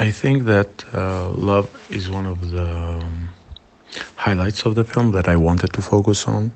I 0.00 0.12
think 0.12 0.44
that 0.44 0.84
uh, 0.94 1.30
love 1.30 1.68
is 1.90 2.08
one 2.08 2.24
of 2.24 2.52
the 2.52 2.64
um, 2.64 3.28
highlights 4.14 4.64
of 4.64 4.76
the 4.76 4.84
film 4.84 5.10
that 5.10 5.26
I 5.26 5.34
wanted 5.34 5.72
to 5.72 5.82
focus 5.82 6.28
on. 6.28 6.52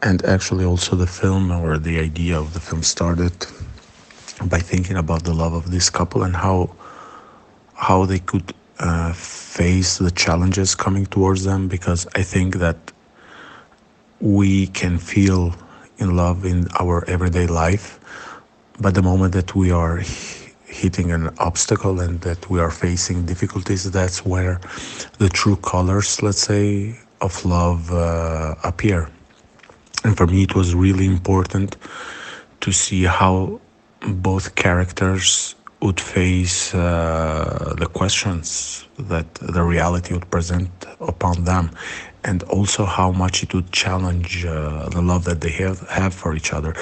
And 0.00 0.24
actually, 0.24 0.64
also, 0.64 0.96
the 0.96 1.06
film 1.06 1.50
or 1.50 1.76
the 1.76 1.98
idea 1.98 2.38
of 2.38 2.54
the 2.54 2.60
film 2.60 2.82
started 2.82 3.34
by 4.46 4.58
thinking 4.58 4.96
about 4.96 5.24
the 5.24 5.34
love 5.34 5.52
of 5.52 5.70
this 5.70 5.90
couple 5.90 6.22
and 6.22 6.34
how 6.34 6.74
how 7.74 8.06
they 8.06 8.20
could 8.20 8.54
uh, 8.78 9.12
face 9.12 9.98
the 9.98 10.10
challenges 10.10 10.74
coming 10.74 11.04
towards 11.06 11.44
them 11.44 11.68
because 11.68 12.06
I 12.14 12.22
think 12.22 12.56
that 12.56 12.92
we 14.20 14.68
can 14.68 14.98
feel 14.98 15.54
in 15.98 16.16
love 16.16 16.44
in 16.44 16.68
our 16.80 17.04
everyday 17.08 17.46
life 17.46 18.00
but 18.80 18.94
the 18.94 19.02
moment 19.02 19.32
that 19.34 19.54
we 19.54 19.70
are 19.70 20.00
hitting 20.68 21.10
an 21.10 21.30
obstacle 21.38 22.00
and 22.00 22.20
that 22.20 22.50
we 22.50 22.60
are 22.60 22.70
facing 22.70 23.24
difficulties 23.24 23.90
that's 23.90 24.24
where 24.24 24.60
the 25.18 25.28
true 25.28 25.56
colors 25.56 26.22
let's 26.22 26.42
say 26.42 26.96
of 27.20 27.44
love 27.44 27.92
uh, 27.92 28.54
appear. 28.62 29.10
And 30.04 30.16
for 30.16 30.26
me 30.26 30.42
it 30.44 30.54
was 30.54 30.74
really 30.74 31.06
important 31.06 31.76
to 32.60 32.72
see 32.72 33.04
how 33.04 33.60
both 34.00 34.54
characters 34.54 35.54
would 35.80 36.00
face 36.00 36.74
uh, 36.74 37.74
the 37.78 37.86
questions 37.86 38.86
that 38.98 39.32
the 39.36 39.62
reality 39.62 40.12
would 40.14 40.28
present 40.30 40.70
upon 41.00 41.44
them 41.44 41.70
and 42.24 42.42
also 42.44 42.84
how 42.84 43.12
much 43.12 43.42
it 43.44 43.54
would 43.54 43.70
challenge 43.70 44.44
uh, 44.44 44.88
the 44.88 45.00
love 45.00 45.24
that 45.24 45.40
they 45.40 45.50
have, 45.50 45.80
have 45.88 46.12
for 46.12 46.34
each 46.34 46.52
other. 46.52 46.74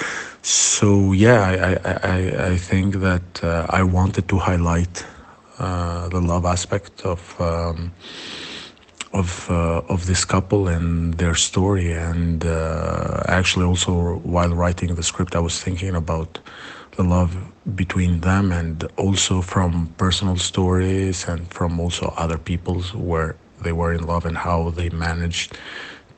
So 0.42 1.12
yeah 1.12 1.40
i, 1.84 1.90
I, 2.14 2.18
I 2.52 2.56
think 2.56 2.96
that 2.96 3.28
uh, 3.42 3.66
i 3.70 3.82
wanted 3.82 4.28
to 4.28 4.38
highlight 4.38 5.04
uh, 5.58 6.08
the 6.08 6.20
love 6.20 6.44
aspect 6.44 7.04
of 7.04 7.20
um, 7.40 7.92
of 9.12 9.50
uh, 9.50 9.94
of 9.94 10.06
this 10.06 10.24
couple 10.24 10.68
and 10.68 11.14
their 11.14 11.34
story 11.34 11.92
and 11.92 12.44
uh, 12.44 13.22
actually 13.28 13.64
also 13.64 14.18
while 14.18 14.50
writing 14.50 14.94
the 14.94 15.02
script 15.02 15.34
i 15.34 15.40
was 15.40 15.62
thinking 15.62 15.94
about 15.94 16.38
the 16.96 17.02
love 17.02 17.36
between 17.74 18.20
them 18.20 18.52
and 18.52 18.84
also 18.96 19.40
from 19.40 19.86
personal 19.98 20.36
stories 20.36 21.28
and 21.28 21.46
from 21.48 21.78
also 21.78 22.12
other 22.16 22.38
people's 22.38 22.94
where 22.94 23.36
they 23.62 23.72
were 23.72 23.92
in 23.92 24.06
love 24.06 24.24
and 24.26 24.36
how 24.36 24.70
they 24.70 24.88
managed 24.90 25.56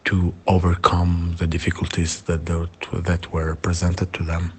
to 0.04 0.32
overcome 0.46 1.34
the 1.38 1.46
difficulties 1.46 2.22
that 2.22 2.46
that 2.92 3.32
were 3.32 3.54
presented 3.56 4.12
to 4.12 4.22
them. 4.22 4.52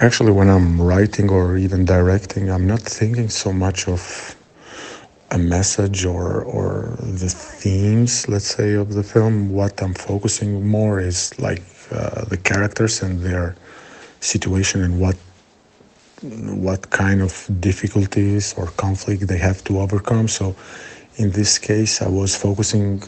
Actually, 0.00 0.32
when 0.32 0.48
I'm 0.48 0.80
writing 0.80 1.30
or 1.30 1.56
even 1.56 1.84
directing, 1.84 2.50
I'm 2.50 2.66
not 2.66 2.80
thinking 2.80 3.28
so 3.28 3.52
much 3.52 3.88
of 3.88 4.34
a 5.30 5.38
message 5.38 6.04
or 6.04 6.42
or 6.42 6.96
the 7.00 7.28
themes, 7.28 8.28
let's 8.28 8.50
say, 8.56 8.74
of 8.74 8.94
the 8.94 9.02
film. 9.02 9.50
What 9.52 9.80
I'm 9.82 9.94
focusing 9.94 10.66
more 10.66 11.00
is 11.00 11.38
like 11.38 11.62
uh, 11.92 12.24
the 12.24 12.36
characters 12.36 13.02
and 13.02 13.20
their 13.20 13.56
situation 14.20 14.82
and 14.82 15.00
what 15.00 15.16
what 16.22 16.90
kind 16.90 17.22
of 17.22 17.48
difficulties 17.60 18.54
or 18.56 18.66
conflict 18.76 19.26
they 19.26 19.38
have 19.38 19.64
to 19.64 19.80
overcome. 19.80 20.28
So, 20.28 20.54
in 21.16 21.30
this 21.30 21.58
case, 21.58 22.02
I 22.02 22.08
was 22.08 22.36
focusing 22.36 23.02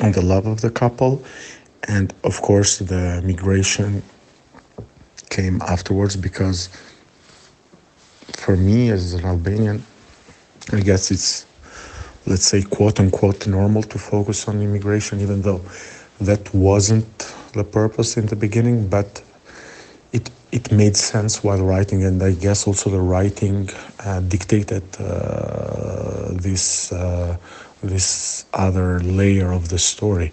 on 0.00 0.12
the 0.12 0.22
love 0.22 0.46
of 0.46 0.60
the 0.60 0.70
couple, 0.70 1.22
and 1.88 2.12
of 2.24 2.40
course, 2.42 2.78
the 2.78 3.22
migration 3.24 4.02
came 5.30 5.60
afterwards 5.62 6.16
because 6.16 6.68
for 8.36 8.56
me 8.56 8.90
as 8.90 9.14
an 9.14 9.24
Albanian, 9.24 9.84
I 10.72 10.80
guess 10.80 11.10
it's 11.10 11.46
let's 12.26 12.46
say 12.46 12.62
quote 12.62 13.00
unquote 13.00 13.46
normal 13.46 13.82
to 13.82 13.98
focus 13.98 14.48
on 14.48 14.60
immigration, 14.60 15.20
even 15.20 15.42
though 15.42 15.62
that 16.20 16.52
wasn't 16.54 17.18
the 17.52 17.64
purpose 17.64 18.16
in 18.16 18.26
the 18.26 18.36
beginning, 18.36 18.88
but 18.88 19.22
it 20.12 20.30
it 20.54 20.70
made 20.70 20.96
sense 20.96 21.42
while 21.42 21.62
writing, 21.72 22.04
and 22.04 22.22
I 22.22 22.32
guess 22.32 22.66
also 22.68 22.88
the 22.88 23.00
writing 23.00 23.68
uh, 24.04 24.20
dictated 24.20 24.84
uh, 25.00 26.28
this 26.46 26.92
uh, 26.92 27.36
this 27.82 28.46
other 28.54 29.00
layer 29.00 29.50
of 29.52 29.68
the 29.68 29.80
story. 29.80 30.32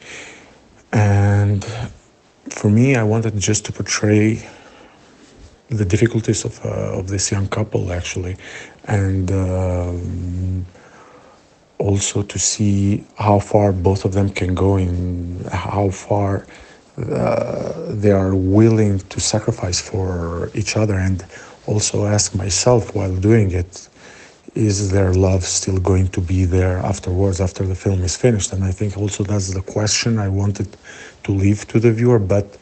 And 0.93 1.65
for 2.49 2.69
me, 2.69 2.95
I 2.95 3.03
wanted 3.03 3.33
just 3.39 3.65
to 3.65 3.71
portray 3.73 4.47
the 5.69 5.85
difficulties 5.85 6.45
of 6.45 6.53
uh, 6.63 6.99
of 6.99 7.07
this 7.07 7.31
young 7.31 7.47
couple 7.47 7.91
actually, 7.91 8.35
and. 8.85 9.31
Um, 9.31 10.65
also 11.81 12.21
to 12.21 12.37
see 12.37 13.03
how 13.17 13.39
far 13.39 13.71
both 13.71 14.05
of 14.05 14.13
them 14.13 14.29
can 14.29 14.53
go 14.53 14.75
and 14.75 15.43
how 15.47 15.89
far 15.89 16.45
they 18.01 18.11
are 18.11 18.35
willing 18.35 18.99
to 18.99 19.19
sacrifice 19.19 19.79
for 19.81 20.49
each 20.53 20.77
other 20.77 20.95
and 20.95 21.25
also 21.67 22.05
ask 22.05 22.35
myself 22.35 22.95
while 22.95 23.15
doing 23.15 23.51
it 23.51 23.87
is 24.55 24.91
their 24.91 25.13
love 25.13 25.45
still 25.45 25.79
going 25.79 26.07
to 26.09 26.19
be 26.19 26.43
there 26.43 26.77
afterwards 26.79 27.39
after 27.39 27.65
the 27.65 27.75
film 27.75 28.03
is 28.03 28.17
finished? 28.17 28.51
And 28.53 28.63
i 28.63 28.71
think 28.71 28.97
also 28.97 29.23
that's 29.23 29.53
the 29.53 29.61
question 29.61 30.19
i 30.19 30.27
wanted 30.27 30.69
to 31.23 31.31
leave 31.31 31.67
to 31.69 31.79
the 31.79 31.91
viewer 31.91 32.19
but 32.19 32.57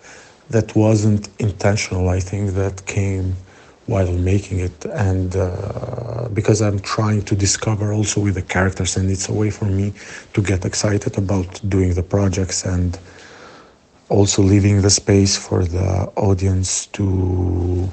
that 0.49 0.75
wasn't 0.75 1.29
intentional. 1.39 2.09
I 2.09 2.19
think 2.19 2.51
that 2.55 2.85
came 2.85 3.35
while 3.85 4.11
making 4.11 4.59
it. 4.59 4.85
And 4.85 5.35
uh, 5.35 6.27
because 6.33 6.61
i'm 6.61 6.79
trying 6.79 7.21
to 7.23 7.35
discover 7.35 7.91
also 7.93 8.21
with 8.21 8.35
the 8.35 8.41
characters 8.41 8.97
and 8.97 9.09
it's 9.09 9.29
a 9.29 9.33
way 9.33 9.49
for 9.49 9.65
me 9.65 9.93
to 10.33 10.41
get 10.41 10.65
excited 10.65 11.17
about 11.17 11.49
doing 11.69 11.93
the 11.93 12.03
projects 12.03 12.65
and 12.65 12.97
also 14.09 14.41
leaving 14.41 14.81
the 14.81 14.89
space 14.89 15.37
for 15.37 15.63
the 15.63 16.11
audience 16.15 16.87
to 16.87 17.89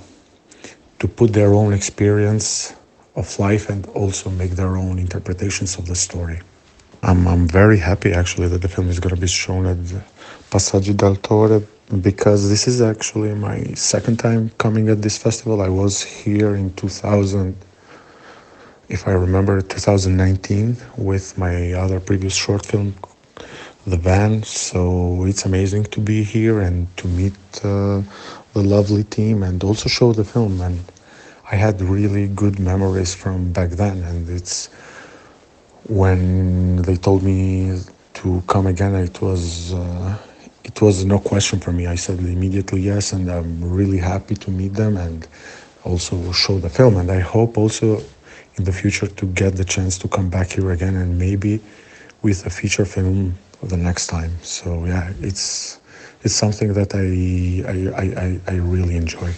to 0.98 1.06
put 1.06 1.32
their 1.32 1.52
own 1.52 1.74
experience 1.74 2.74
of 3.16 3.38
life 3.38 3.68
and 3.68 3.86
also 3.88 4.30
make 4.30 4.52
their 4.52 4.76
own 4.76 4.98
interpretations 4.98 5.76
of 5.78 5.86
the 5.86 5.94
story. 5.94 6.40
I'm, 7.02 7.28
I'm 7.28 7.46
very 7.46 7.78
happy 7.78 8.12
actually 8.12 8.48
that 8.48 8.62
the 8.62 8.68
film 8.68 8.88
is 8.88 8.98
going 8.98 9.14
to 9.14 9.20
be 9.20 9.26
shown 9.26 9.66
at 9.66 9.76
Passaggi 10.50 10.94
d'autore 10.94 11.62
because 12.00 12.48
this 12.48 12.66
is 12.66 12.80
actually 12.80 13.34
my 13.34 13.62
second 13.74 14.16
time 14.18 14.50
coming 14.58 14.88
at 14.88 15.02
this 15.02 15.18
festival. 15.18 15.60
I 15.60 15.68
was 15.68 16.02
here 16.02 16.56
in 16.56 16.72
2000, 16.74 17.54
if 18.88 19.06
I 19.06 19.12
remember, 19.12 19.60
2019 19.60 20.76
with 20.96 21.36
my 21.36 21.72
other 21.74 22.00
previous 22.00 22.34
short 22.34 22.64
film 22.64 22.94
the 23.86 23.96
van. 23.96 24.42
So 24.42 25.24
it's 25.24 25.44
amazing 25.44 25.84
to 25.84 26.00
be 26.00 26.22
here 26.22 26.60
and 26.60 26.94
to 26.98 27.06
meet 27.08 27.34
uh, 27.64 28.02
the 28.52 28.62
lovely 28.62 29.04
team 29.04 29.42
and 29.42 29.62
also 29.62 29.88
show 29.88 30.12
the 30.12 30.24
film. 30.24 30.60
And 30.60 30.80
I 31.50 31.56
had 31.56 31.80
really 31.80 32.28
good 32.28 32.58
memories 32.58 33.14
from 33.14 33.52
back 33.52 33.70
then. 33.70 34.02
And 34.02 34.28
it's 34.28 34.66
when 35.84 36.82
they 36.82 36.96
told 36.96 37.22
me 37.22 37.80
to 38.14 38.42
come 38.48 38.66
again, 38.66 38.94
it 38.94 39.20
was. 39.20 39.72
Uh, 39.72 40.18
it 40.64 40.82
was 40.82 41.04
no 41.04 41.20
question 41.20 41.60
for 41.60 41.70
me. 41.70 41.86
I 41.86 41.94
said 41.94 42.18
immediately 42.18 42.80
yes, 42.80 43.12
and 43.12 43.30
I'm 43.30 43.62
really 43.62 43.98
happy 43.98 44.34
to 44.34 44.50
meet 44.50 44.74
them 44.74 44.96
and 44.96 45.24
also 45.84 46.32
show 46.32 46.58
the 46.58 46.68
film. 46.68 46.96
And 46.96 47.08
I 47.08 47.20
hope 47.20 47.56
also 47.56 48.02
in 48.56 48.64
the 48.64 48.72
future 48.72 49.06
to 49.06 49.26
get 49.26 49.54
the 49.54 49.64
chance 49.64 49.96
to 49.98 50.08
come 50.08 50.28
back 50.28 50.50
here 50.50 50.72
again 50.72 50.96
and 50.96 51.16
maybe 51.16 51.60
with 52.22 52.44
a 52.46 52.50
feature 52.50 52.84
film 52.84 53.38
the 53.62 53.76
next 53.76 54.08
time. 54.08 54.32
So 54.42 54.84
yeah, 54.86 55.12
it's 55.20 55.80
it's 56.22 56.34
something 56.34 56.72
that 56.74 56.94
I 56.94 57.62
I, 57.72 58.04
I, 58.24 58.54
I 58.54 58.56
really 58.58 58.96
enjoy. 58.96 59.32